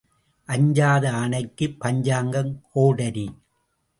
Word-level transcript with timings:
அஞ்சாத 0.49 1.11
ஆனைக்குப் 1.11 1.79
பஞ்சாங்கம் 1.79 2.61
கோடரி. 2.71 3.27